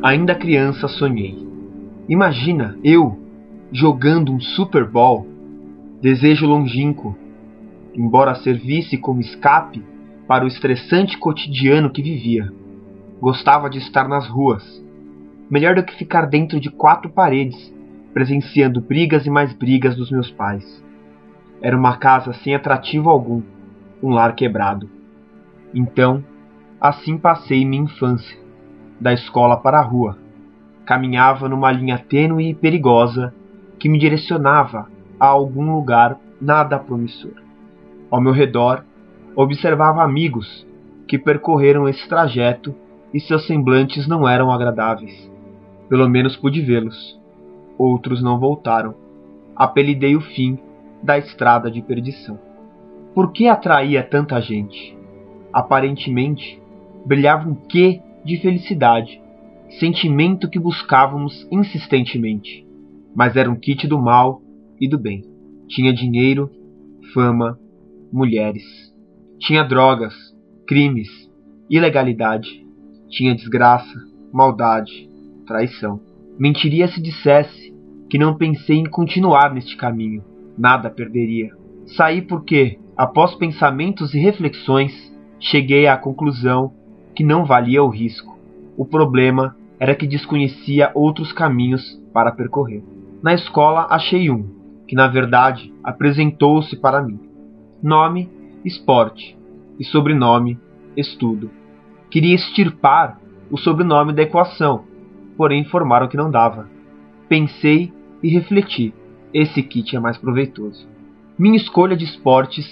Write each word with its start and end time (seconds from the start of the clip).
Ainda 0.00 0.32
criança 0.32 0.86
sonhei. 0.86 1.36
Imagina 2.08 2.78
eu 2.84 3.18
jogando 3.72 4.32
um 4.32 4.40
Super 4.40 4.88
Bowl. 4.88 5.26
Desejo 6.00 6.46
longínquo, 6.46 7.16
embora 7.92 8.36
servisse 8.36 8.96
como 8.96 9.20
escape 9.20 9.84
para 10.28 10.44
o 10.44 10.46
estressante 10.46 11.18
cotidiano 11.18 11.90
que 11.90 12.00
vivia. 12.00 12.52
Gostava 13.20 13.68
de 13.68 13.78
estar 13.78 14.06
nas 14.06 14.28
ruas, 14.28 14.62
melhor 15.50 15.74
do 15.74 15.82
que 15.82 15.96
ficar 15.96 16.26
dentro 16.26 16.60
de 16.60 16.70
quatro 16.70 17.10
paredes, 17.10 17.74
presenciando 18.14 18.80
brigas 18.80 19.26
e 19.26 19.30
mais 19.30 19.52
brigas 19.52 19.96
dos 19.96 20.12
meus 20.12 20.30
pais. 20.30 20.64
Era 21.60 21.76
uma 21.76 21.96
casa 21.96 22.32
sem 22.34 22.54
atrativo 22.54 23.10
algum, 23.10 23.42
um 24.00 24.10
lar 24.10 24.36
quebrado. 24.36 24.88
Então, 25.74 26.22
assim 26.80 27.18
passei 27.18 27.64
minha 27.64 27.82
infância, 27.82 28.38
da 29.00 29.12
escola 29.12 29.56
para 29.56 29.78
a 29.78 29.82
rua. 29.82 30.16
Caminhava 30.84 31.48
numa 31.48 31.70
linha 31.70 31.98
tênue 31.98 32.50
e 32.50 32.54
perigosa 32.54 33.34
que 33.78 33.88
me 33.88 33.98
direcionava 33.98 34.88
a 35.18 35.26
algum 35.26 35.74
lugar 35.74 36.18
nada 36.40 36.78
promissor. 36.78 37.34
Ao 38.10 38.20
meu 38.20 38.32
redor, 38.32 38.84
observava 39.36 40.02
amigos 40.02 40.66
que 41.06 41.18
percorreram 41.18 41.88
esse 41.88 42.08
trajeto 42.08 42.74
e 43.12 43.20
seus 43.20 43.46
semblantes 43.46 44.06
não 44.06 44.28
eram 44.28 44.50
agradáveis. 44.50 45.30
Pelo 45.88 46.08
menos 46.08 46.36
pude 46.36 46.60
vê-los. 46.60 47.18
Outros 47.78 48.22
não 48.22 48.38
voltaram. 48.38 48.94
Apelidei 49.56 50.16
o 50.16 50.20
fim 50.20 50.58
da 51.02 51.16
estrada 51.16 51.70
de 51.70 51.80
perdição. 51.80 52.38
Por 53.14 53.32
que 53.32 53.48
atraía 53.48 54.02
tanta 54.02 54.40
gente? 54.40 54.96
Aparentemente, 55.52 56.60
brilhava 57.06 57.48
um 57.48 57.54
quê 57.54 58.00
de 58.24 58.40
felicidade, 58.40 59.20
sentimento 59.78 60.48
que 60.48 60.58
buscávamos 60.58 61.46
insistentemente. 61.50 62.66
Mas 63.14 63.36
era 63.36 63.50
um 63.50 63.56
kit 63.56 63.86
do 63.86 63.98
mal 63.98 64.42
e 64.80 64.88
do 64.88 64.98
bem. 64.98 65.24
Tinha 65.68 65.92
dinheiro, 65.92 66.50
fama, 67.12 67.58
mulheres. 68.12 68.64
Tinha 69.38 69.64
drogas, 69.64 70.14
crimes, 70.66 71.08
ilegalidade. 71.68 72.66
Tinha 73.08 73.34
desgraça, 73.34 73.98
maldade, 74.32 75.08
traição. 75.46 76.00
Mentiria 76.38 76.88
se 76.88 77.00
dissesse 77.00 77.74
que 78.08 78.18
não 78.18 78.36
pensei 78.36 78.76
em 78.76 78.88
continuar 78.88 79.52
neste 79.52 79.76
caminho. 79.76 80.24
Nada 80.56 80.90
perderia. 80.90 81.50
Saí 81.96 82.22
porque, 82.22 82.78
após 82.96 83.34
pensamentos 83.34 84.14
e 84.14 84.18
reflexões, 84.18 84.92
cheguei 85.40 85.86
à 85.86 85.96
conclusão 85.96 86.72
que 87.18 87.24
não 87.24 87.44
valia 87.44 87.82
o 87.82 87.88
risco. 87.88 88.38
O 88.76 88.86
problema 88.86 89.56
era 89.80 89.92
que 89.92 90.06
desconhecia 90.06 90.92
outros 90.94 91.32
caminhos 91.32 92.00
para 92.14 92.30
percorrer. 92.30 92.84
Na 93.20 93.34
escola 93.34 93.88
achei 93.90 94.30
um, 94.30 94.48
que 94.86 94.94
na 94.94 95.08
verdade 95.08 95.74
apresentou-se 95.82 96.76
para 96.76 97.02
mim. 97.02 97.18
Nome: 97.82 98.30
esporte 98.64 99.36
e 99.80 99.84
sobrenome: 99.84 100.60
estudo. 100.96 101.50
Queria 102.08 102.36
extirpar 102.36 103.18
o 103.50 103.58
sobrenome 103.58 104.12
da 104.12 104.22
equação, 104.22 104.84
porém 105.36 105.62
informaram 105.62 106.06
que 106.06 106.16
não 106.16 106.30
dava. 106.30 106.68
Pensei 107.28 107.92
e 108.22 108.28
refleti. 108.28 108.94
Esse 109.34 109.60
kit 109.60 109.96
é 109.96 109.98
mais 109.98 110.16
proveitoso. 110.16 110.88
Minha 111.36 111.56
escolha 111.56 111.96
de 111.96 112.04
esportes 112.04 112.64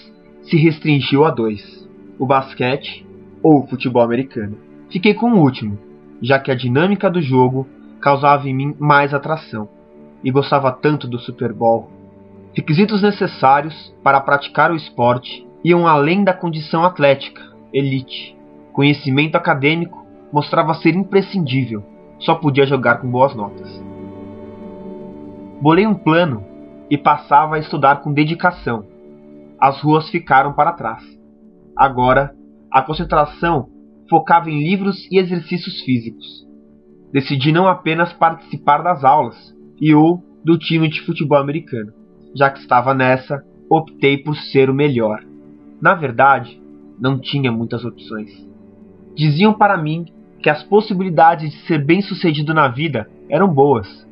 se 0.43 0.57
restringiu 0.57 1.25
a 1.25 1.31
dois: 1.31 1.85
o 2.17 2.25
basquete 2.25 3.05
ou 3.47 3.65
futebol 3.65 4.03
americano. 4.03 4.59
Fiquei 4.91 5.15
com 5.15 5.31
o 5.31 5.39
último, 5.39 5.79
já 6.21 6.37
que 6.37 6.51
a 6.51 6.55
dinâmica 6.57 7.09
do 7.09 7.23
jogo 7.23 7.65
causava 8.01 8.49
em 8.49 8.53
mim 8.53 8.75
mais 8.77 9.15
atração, 9.15 9.69
e 10.25 10.33
gostava 10.33 10.73
tanto 10.73 11.07
do 11.07 11.17
Super 11.17 11.53
Bowl. 11.53 11.89
Requisitos 12.53 13.03
necessários 13.03 13.95
para 14.03 14.21
praticar 14.21 14.73
o 14.73 14.75
esporte 14.75 15.47
iam 15.63 15.87
além 15.87 16.25
da 16.25 16.33
condição 16.33 16.83
atlética, 16.83 17.41
elite. 17.73 18.37
Conhecimento 18.73 19.37
acadêmico 19.37 20.05
mostrava 20.33 20.75
ser 20.75 20.97
imprescindível, 20.97 21.85
só 22.19 22.35
podia 22.35 22.67
jogar 22.67 22.97
com 22.97 23.09
boas 23.09 23.33
notas. 23.37 23.81
Bolei 25.61 25.87
um 25.87 25.95
plano 25.95 26.45
e 26.91 26.99
passava 26.99 27.55
a 27.55 27.59
estudar 27.61 28.01
com 28.01 28.13
dedicação. 28.13 28.85
As 29.61 29.81
ruas 29.81 30.11
ficaram 30.11 30.53
para 30.53 30.73
trás. 30.73 31.05
Agora, 31.77 32.35
a 32.71 32.83
concentração 32.83 33.69
focava 34.09 34.51
em 34.51 34.63
livros 34.63 35.07
e 35.11 35.19
exercícios 35.19 35.81
físicos. 35.83 36.47
Decidi 37.13 37.53
não 37.53 37.67
apenas 37.67 38.13
participar 38.13 38.83
das 38.83 39.05
aulas 39.05 39.55
e 39.81 39.95
ou 39.95 40.23
do 40.45 40.59
time 40.59 40.89
de 40.89 41.01
futebol 41.03 41.39
americano. 41.39 41.93
Já 42.35 42.51
que 42.51 42.59
estava 42.59 42.95
nessa, 42.95 43.43
optei 43.71 44.19
por 44.19 44.37
ser 44.37 44.71
o 44.71 44.75
melhor. 44.75 45.25
Na 45.81 45.95
verdade, 45.95 46.61
não 46.99 47.19
tinha 47.19 47.51
muitas 47.51 47.85
opções. 47.85 48.31
Diziam 49.15 49.53
para 49.53 49.77
mim 49.77 50.05
que 50.41 50.51
as 50.51 50.63
possibilidades 50.63 51.51
de 51.51 51.59
ser 51.67 51.85
bem-sucedido 51.85 52.53
na 52.53 52.69
vida 52.69 53.09
eram 53.29 53.49
boas 53.49 54.07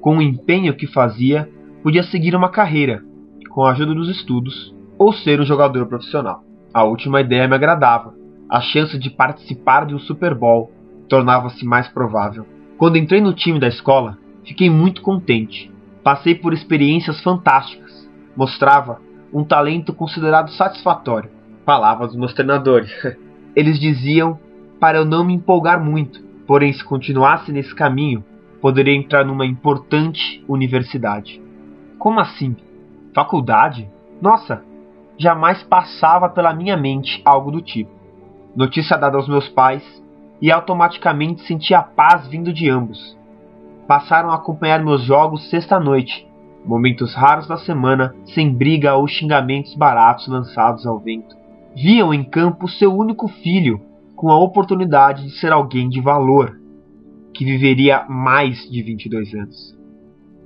com 0.00 0.18
o 0.18 0.22
empenho 0.22 0.76
que 0.76 0.86
fazia, 0.86 1.48
podia 1.82 2.02
seguir 2.02 2.34
uma 2.34 2.50
carreira, 2.50 3.02
com 3.50 3.64
a 3.64 3.72
ajuda 3.72 3.94
dos 3.94 4.08
estudos, 4.08 4.74
ou 4.98 5.12
ser 5.12 5.40
um 5.40 5.44
jogador 5.44 5.86
profissional. 5.86 6.42
A 6.78 6.84
última 6.84 7.20
ideia 7.20 7.48
me 7.48 7.56
agradava. 7.56 8.14
A 8.48 8.60
chance 8.60 8.96
de 8.96 9.10
participar 9.10 9.84
de 9.84 9.96
um 9.96 9.98
Super 9.98 10.32
Bowl 10.32 10.70
tornava-se 11.08 11.64
mais 11.64 11.88
provável. 11.88 12.46
Quando 12.76 12.96
entrei 12.96 13.20
no 13.20 13.34
time 13.34 13.58
da 13.58 13.66
escola, 13.66 14.16
fiquei 14.46 14.70
muito 14.70 15.02
contente. 15.02 15.72
Passei 16.04 16.36
por 16.36 16.52
experiências 16.52 17.20
fantásticas. 17.20 18.08
Mostrava 18.36 19.00
um 19.34 19.42
talento 19.42 19.92
considerado 19.92 20.52
satisfatório. 20.52 21.32
Palavras 21.64 22.10
dos 22.10 22.16
meus 22.16 22.32
treinadores. 22.32 22.92
Eles 23.56 23.80
diziam 23.80 24.38
para 24.78 24.98
eu 24.98 25.04
não 25.04 25.24
me 25.24 25.34
empolgar 25.34 25.84
muito, 25.84 26.22
porém, 26.46 26.72
se 26.72 26.84
continuasse 26.84 27.50
nesse 27.50 27.74
caminho, 27.74 28.24
poderia 28.60 28.94
entrar 28.94 29.24
numa 29.24 29.44
importante 29.44 30.44
universidade. 30.46 31.42
Como 31.98 32.20
assim? 32.20 32.54
Faculdade? 33.12 33.90
Nossa, 34.22 34.62
jamais 35.18 35.62
passava 35.64 36.28
pela 36.28 36.54
minha 36.54 36.76
mente 36.76 37.20
algo 37.24 37.50
do 37.50 37.60
tipo. 37.60 37.90
Notícia 38.54 38.96
dada 38.96 39.16
aos 39.16 39.28
meus 39.28 39.48
pais 39.48 39.82
e 40.40 40.50
automaticamente 40.50 41.42
senti 41.42 41.74
a 41.74 41.82
paz 41.82 42.26
vindo 42.28 42.52
de 42.52 42.70
ambos. 42.70 43.18
Passaram 43.86 44.30
a 44.30 44.36
acompanhar 44.36 44.82
meus 44.84 45.02
jogos 45.02 45.50
sexta-noite, 45.50 46.26
momentos 46.64 47.14
raros 47.14 47.46
da 47.48 47.56
semana, 47.56 48.14
sem 48.34 48.52
briga 48.52 48.94
ou 48.94 49.08
xingamentos 49.08 49.74
baratos 49.74 50.28
lançados 50.28 50.86
ao 50.86 50.98
vento. 50.98 51.36
Viam 51.74 52.12
em 52.12 52.22
campo 52.22 52.68
seu 52.68 52.94
único 52.94 53.28
filho, 53.28 53.80
com 54.14 54.30
a 54.30 54.38
oportunidade 54.38 55.24
de 55.24 55.30
ser 55.38 55.52
alguém 55.52 55.88
de 55.88 56.00
valor 56.00 56.58
que 57.32 57.44
viveria 57.44 58.04
mais 58.08 58.68
de 58.68 58.82
22 58.82 59.34
anos. 59.34 59.78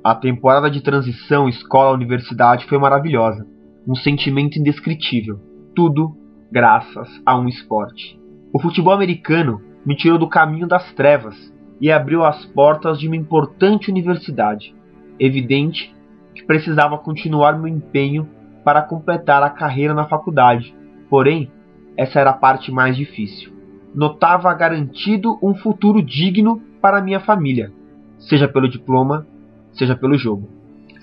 A 0.04 0.14
temporada 0.14 0.70
de 0.70 0.82
transição 0.82 1.48
escola-universidade 1.48 2.66
foi 2.66 2.78
maravilhosa, 2.78 3.46
um 3.86 3.94
sentimento 3.94 4.58
indescritível, 4.58 5.40
tudo 5.74 6.16
graças 6.50 7.08
a 7.26 7.36
um 7.38 7.48
esporte. 7.48 8.18
O 8.52 8.60
futebol 8.60 8.92
americano 8.92 9.60
me 9.84 9.96
tirou 9.96 10.18
do 10.18 10.28
caminho 10.28 10.68
das 10.68 10.92
trevas 10.92 11.52
e 11.80 11.90
abriu 11.90 12.24
as 12.24 12.44
portas 12.46 12.98
de 13.00 13.08
uma 13.08 13.16
importante 13.16 13.90
universidade. 13.90 14.74
Evidente 15.18 15.94
que 16.34 16.44
precisava 16.44 16.96
continuar 16.98 17.58
meu 17.58 17.66
empenho 17.66 18.28
para 18.64 18.82
completar 18.82 19.42
a 19.42 19.50
carreira 19.50 19.92
na 19.92 20.04
faculdade, 20.04 20.74
porém, 21.10 21.50
essa 21.96 22.20
era 22.20 22.30
a 22.30 22.34
parte 22.34 22.70
mais 22.70 22.96
difícil. 22.96 23.52
Notava 23.94 24.52
garantido 24.54 25.38
um 25.42 25.54
futuro 25.54 26.00
digno 26.00 26.62
para 26.80 27.02
minha 27.02 27.20
família, 27.20 27.72
seja 28.18 28.46
pelo 28.46 28.68
diploma, 28.68 29.26
seja 29.72 29.96
pelo 29.96 30.16
jogo. 30.16 30.48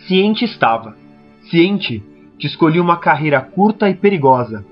Ciente 0.08 0.46
estava, 0.46 0.96
ciente 1.50 2.04
que 2.40 2.48
escolhi 2.48 2.80
uma 2.80 2.98
carreira 2.98 3.42
curta 3.42 3.90
e 3.90 3.94
perigosa, 3.94 4.66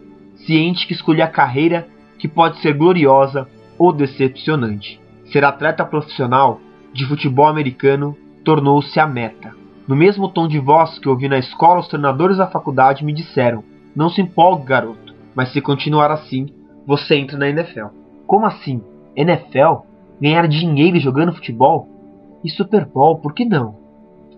ciente 0.45 0.87
que 0.87 0.93
escolhi 0.93 1.21
a 1.21 1.27
carreira 1.27 1.87
que 2.17 2.27
pode 2.27 2.59
ser 2.61 2.73
gloriosa 2.73 3.47
ou 3.77 3.93
decepcionante. 3.93 4.99
Ser 5.25 5.43
atleta 5.43 5.85
profissional 5.85 6.59
de 6.93 7.05
futebol 7.05 7.47
americano 7.47 8.17
tornou-se 8.43 8.99
a 8.99 9.05
meta. 9.05 9.53
No 9.87 9.95
mesmo 9.95 10.29
tom 10.29 10.47
de 10.47 10.57
voz 10.57 10.97
que 10.97 11.09
ouvi 11.09 11.27
na 11.27 11.37
escola, 11.37 11.81
os 11.81 11.87
treinadores 11.87 12.37
da 12.37 12.47
faculdade 12.47 13.05
me 13.05 13.13
disseram: 13.13 13.63
Não 13.95 14.09
se 14.09 14.21
empolgue, 14.21 14.65
garoto, 14.65 15.13
mas 15.35 15.51
se 15.51 15.61
continuar 15.61 16.11
assim, 16.11 16.47
você 16.85 17.15
entra 17.15 17.37
na 17.37 17.49
NFL. 17.49 17.87
Como 18.25 18.45
assim? 18.45 18.81
NFL? 19.15 19.87
ganhar 20.19 20.47
dinheiro 20.47 20.99
jogando 20.99 21.33
futebol 21.33 21.87
e 22.43 22.49
Super 22.49 22.85
Bowl, 22.85 23.19
por 23.19 23.33
que 23.33 23.45
não? 23.45 23.75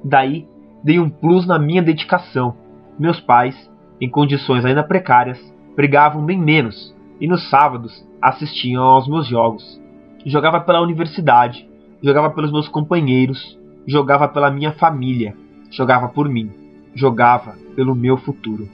Daí 0.03 0.47
dei 0.83 0.99
um 0.99 1.09
plus 1.09 1.45
na 1.45 1.59
minha 1.59 1.81
dedicação. 1.81 2.55
Meus 2.99 3.19
pais, 3.21 3.55
em 4.01 4.09
condições 4.09 4.65
ainda 4.65 4.83
precárias, 4.83 5.39
brigavam 5.73 6.25
bem 6.25 6.37
menos 6.37 6.93
e 7.21 7.27
nos 7.27 7.49
sábados 7.49 8.05
assistiam 8.21 8.83
aos 8.83 9.07
meus 9.07 9.25
jogos. 9.25 9.81
Jogava 10.25 10.59
pela 10.59 10.81
universidade, 10.81 11.65
jogava 12.03 12.29
pelos 12.29 12.51
meus 12.51 12.67
companheiros, 12.67 13.57
jogava 13.87 14.27
pela 14.27 14.51
minha 14.51 14.73
família, 14.73 15.33
jogava 15.71 16.09
por 16.09 16.27
mim, 16.27 16.51
jogava 16.93 17.55
pelo 17.73 17.95
meu 17.95 18.17
futuro, 18.17 18.67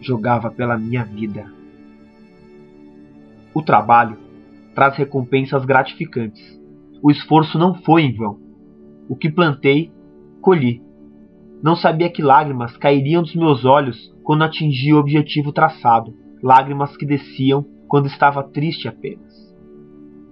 jogava 0.00 0.50
pela 0.50 0.78
minha 0.78 1.04
vida. 1.04 1.44
O 3.52 3.62
trabalho 3.62 4.16
traz 4.74 4.96
recompensas 4.96 5.64
gratificantes. 5.66 6.58
O 7.02 7.10
esforço 7.10 7.58
não 7.58 7.74
foi 7.74 8.02
em 8.02 8.14
vão. 8.14 8.38
O 9.08 9.16
que 9.16 9.30
plantei, 9.30 9.92
colhi. 10.40 10.82
Não 11.62 11.74
sabia 11.74 12.10
que 12.10 12.22
lágrimas 12.22 12.76
cairiam 12.76 13.22
dos 13.22 13.34
meus 13.34 13.64
olhos 13.64 14.14
quando 14.22 14.44
atingia 14.44 14.94
o 14.94 14.98
objetivo 14.98 15.52
traçado, 15.52 16.14
lágrimas 16.42 16.96
que 16.96 17.06
desciam 17.06 17.64
quando 17.88 18.06
estava 18.06 18.42
triste 18.42 18.88
apenas. 18.88 19.34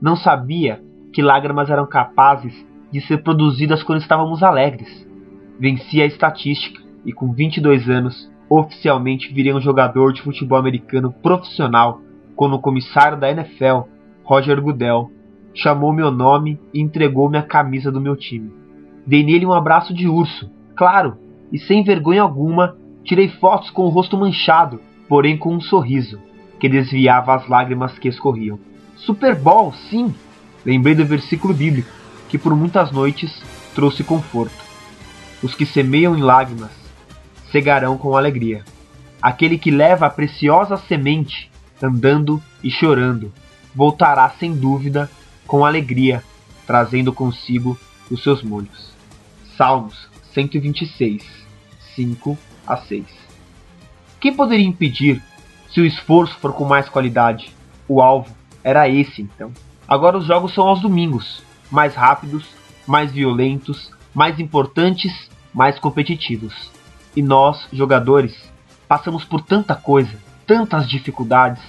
Não 0.01 0.17
sabia 0.17 0.83
que 1.13 1.23
lágrimas 1.23 1.71
eram 1.71 1.87
capazes 1.87 2.55
de 2.91 3.01
ser 3.01 3.23
produzidas 3.23 3.83
quando 3.83 4.01
estávamos 4.01 4.43
alegres. 4.43 5.09
Venci 5.59 6.03
a 6.03 6.07
estatística 6.07 6.83
e 7.05 7.13
com 7.13 7.33
22 7.33 7.89
anos 7.89 8.31
oficialmente 8.49 9.33
virei 9.33 9.55
um 9.55 9.61
jogador 9.61 10.13
de 10.13 10.23
futebol 10.23 10.59
americano 10.59 11.13
profissional 11.13 12.01
quando 12.37 12.55
o 12.55 12.61
comissário 12.61 13.19
da 13.19 13.31
NFL, 13.31 13.89
Roger 14.25 14.61
Goodell, 14.61 15.11
chamou 15.55 15.93
meu 15.93 16.11
nome 16.11 16.59
e 16.73 16.81
entregou-me 16.81 17.39
a 17.39 17.43
camisa 17.43 17.91
do 17.91 18.01
meu 18.01 18.17
time. 18.17 18.53
Dei 19.07 19.23
nele 19.23 19.47
um 19.47 19.53
abraço 19.53 19.95
de 19.95 20.09
urso, 20.09 20.51
claro, 20.77 21.17
e 21.53 21.59
sem 21.59 21.85
vergonha 21.85 22.23
alguma, 22.23 22.77
tirei 23.05 23.29
fotos 23.29 23.71
com 23.71 23.83
o 23.83 23.89
rosto 23.89 24.17
manchado, 24.17 24.81
porém 25.09 25.37
com 25.37 25.55
um 25.55 25.61
sorriso, 25.61 26.21
que 26.59 26.69
desviava 26.69 27.35
as 27.35 27.49
lágrimas 27.49 27.99
que 27.99 28.09
escorriam. 28.09 28.59
Super 28.97 29.35
Bowl, 29.35 29.73
sim! 29.73 30.15
Lembrei 30.65 30.95
do 30.95 31.05
versículo 31.05 31.53
bíblico, 31.53 31.91
que 32.29 32.39
por 32.39 32.57
muitas 32.57 32.91
noites 32.91 33.43
trouxe 33.75 34.03
conforto. 34.03 34.65
Os 35.43 35.55
que 35.55 35.67
semeiam 35.67 36.17
em 36.17 36.23
lágrimas 36.23 36.71
cegarão 37.53 37.99
com 37.99 38.17
alegria. 38.17 38.65
Aquele 39.21 39.59
que 39.59 39.71
leva 39.71 40.07
a 40.07 40.11
preciosa 40.11 40.77
semente 40.77 41.51
andando 41.83 42.43
e 42.63 42.71
chorando, 42.71 43.33
voltará 43.75 44.29
sem 44.31 44.55
dúvida 44.55 45.11
com 45.47 45.65
alegria, 45.65 46.23
trazendo 46.67 47.13
consigo 47.13 47.79
os 48.11 48.23
seus 48.23 48.43
molhos. 48.43 48.93
Salmos 49.57 50.09
126, 50.35 51.25
5 51.95 52.39
a 52.67 52.77
6. 52.77 53.07
Quem 54.21 54.35
poderia 54.35 54.67
impedir 54.67 55.23
se 55.73 55.81
o 55.81 55.87
esforço 55.87 56.37
for 56.39 56.53
com 56.53 56.65
mais 56.65 56.89
qualidade? 56.89 57.55
O 57.89 58.03
alvo 58.03 58.35
era 58.63 58.89
esse 58.89 59.23
então. 59.23 59.53
Agora 59.87 60.19
os 60.19 60.27
jogos 60.27 60.55
são 60.55 60.67
aos 60.67 60.81
domingos, 60.81 61.43
mais 61.71 61.95
rápidos, 61.95 62.47
mais 62.87 63.13
violentos, 63.13 63.91
mais 64.15 64.39
importantes, 64.41 65.31
mais 65.53 65.79
competitivos. 65.79 66.71
E 67.15 67.23
nós, 67.23 67.69
jogadores, 67.73 68.35
passamos 68.89 69.25
por 69.25 69.41
tanta 69.41 69.75
coisa, 69.75 70.19
tantas 70.47 70.89
dificuldades, 70.89 71.63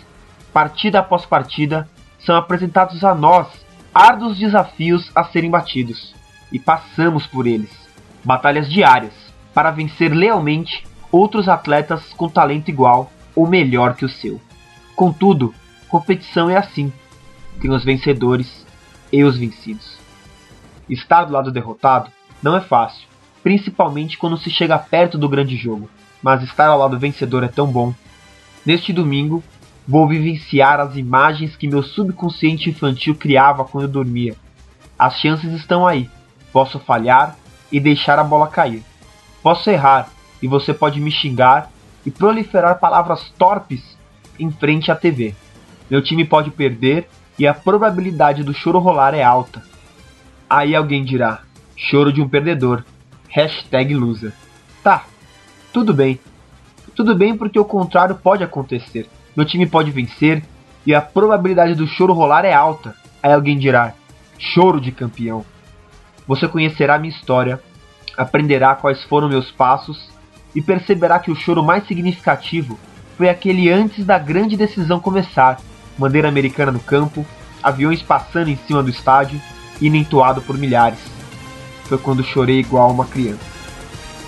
partida 0.51 0.99
após 0.99 1.25
partida, 1.25 1.87
são 2.19 2.35
apresentados 2.35 3.03
a 3.03 3.13
nós 3.13 3.47
árduos 3.93 4.37
desafios 4.37 5.09
a 5.15 5.23
serem 5.23 5.49
batidos, 5.49 6.13
e 6.51 6.59
passamos 6.59 7.25
por 7.27 7.47
eles. 7.47 7.84
Batalhas 8.25 8.67
diárias 8.67 9.13
para 9.53 9.69
vencer 9.69 10.11
lealmente 10.11 10.83
outros 11.11 11.47
atletas 11.47 12.11
com 12.17 12.27
talento 12.27 12.69
igual 12.69 13.11
ou 13.35 13.47
melhor 13.47 13.95
que 13.95 14.03
o 14.03 14.09
seu. 14.09 14.41
Contudo, 14.95 15.53
competição 15.87 16.49
é 16.49 16.57
assim: 16.57 16.91
tem 17.61 17.71
os 17.71 17.85
vencedores 17.85 18.65
e 19.13 19.23
os 19.23 19.37
vencidos. 19.37 19.97
Estar 20.89 21.25
do 21.25 21.33
lado 21.33 21.51
derrotado 21.51 22.09
não 22.41 22.55
é 22.55 22.61
fácil, 22.61 23.07
principalmente 23.43 24.17
quando 24.17 24.37
se 24.37 24.49
chega 24.49 24.79
perto 24.79 25.17
do 25.19 25.29
grande 25.29 25.55
jogo, 25.55 25.87
mas 26.21 26.41
estar 26.41 26.67
ao 26.67 26.79
lado 26.79 26.97
vencedor 26.97 27.43
é 27.43 27.47
tão 27.47 27.67
bom. 27.67 27.93
Neste 28.65 28.91
domingo, 28.91 29.43
vou 29.87 30.07
vivenciar 30.07 30.79
as 30.79 30.97
imagens 30.97 31.55
que 31.55 31.67
meu 31.67 31.83
subconsciente 31.83 32.71
infantil 32.71 33.13
criava 33.13 33.63
quando 33.63 33.83
eu 33.83 33.91
dormia. 33.91 34.35
As 34.97 35.19
chances 35.19 35.53
estão 35.53 35.85
aí. 35.85 36.09
Posso 36.51 36.79
falhar 36.79 37.37
e 37.71 37.79
deixar 37.79 38.19
a 38.19 38.23
bola 38.23 38.47
cair. 38.47 38.83
Posso 39.41 39.69
errar 39.69 40.09
e 40.41 40.47
você 40.47 40.73
pode 40.73 40.99
me 40.99 41.11
xingar 41.11 41.71
e 42.05 42.11
proliferar 42.11 42.79
palavras 42.79 43.31
torpes 43.37 43.97
em 44.39 44.51
frente 44.51 44.91
à 44.91 44.95
TV. 44.95 45.35
Meu 45.89 46.01
time 46.01 46.25
pode 46.25 46.51
perder 46.51 47.07
e 47.37 47.45
a 47.47 47.53
probabilidade 47.53 48.43
do 48.43 48.53
choro 48.53 48.79
rolar 48.79 49.13
é 49.13 49.23
alta. 49.23 49.63
Aí 50.49 50.75
alguém 50.75 51.03
dirá: 51.03 51.41
choro 51.75 52.11
de 52.11 52.21
um 52.21 52.29
perdedor. 52.29 52.83
Hashtag 53.27 53.93
loser. 53.93 54.31
Tá, 54.81 55.05
tudo 55.73 55.93
bem. 55.93 56.19
Tudo 56.95 57.13
bem 57.13 57.35
porque 57.35 57.59
o 57.59 57.65
contrário 57.65 58.15
pode 58.15 58.43
acontecer. 58.43 59.09
Meu 59.35 59.45
time 59.45 59.65
pode 59.65 59.91
vencer 59.91 60.43
e 60.85 60.95
a 60.95 61.01
probabilidade 61.01 61.75
do 61.75 61.85
choro 61.85 62.13
rolar 62.13 62.45
é 62.45 62.53
alta. 62.53 62.95
Aí 63.21 63.33
alguém 63.33 63.57
dirá: 63.57 63.93
choro 64.37 64.79
de 64.79 64.91
campeão. 64.91 65.45
Você 66.27 66.47
conhecerá 66.47 66.97
minha 66.97 67.13
história, 67.13 67.61
aprenderá 68.17 68.75
quais 68.75 69.03
foram 69.03 69.29
meus 69.29 69.51
passos 69.51 70.09
e 70.53 70.61
perceberá 70.61 71.19
que 71.19 71.31
o 71.31 71.35
choro 71.35 71.63
mais 71.63 71.85
significativo 71.87 72.79
foi 73.17 73.29
aquele 73.29 73.69
antes 73.69 74.05
da 74.05 74.17
grande 74.17 74.57
decisão 74.57 74.99
começar. 74.99 75.59
Bandeira 75.97 76.27
americana 76.27 76.71
no 76.71 76.79
campo, 76.79 77.25
aviões 77.61 78.01
passando 78.01 78.49
em 78.49 78.57
cima 78.57 78.83
do 78.83 78.89
estádio 78.89 79.39
e 79.79 79.87
entoado 79.87 80.41
por 80.41 80.57
milhares 80.57 81.15
foi 81.85 81.97
quando 81.97 82.23
chorei 82.23 82.59
igual 82.59 82.91
uma 82.91 83.05
criança. 83.05 83.43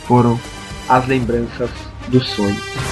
Foram 0.05 0.39
as 0.87 1.05
lembranças 1.07 1.69
do 2.07 2.23
sonho. 2.23 2.86